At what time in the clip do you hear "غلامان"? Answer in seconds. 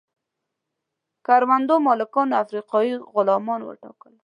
3.13-3.61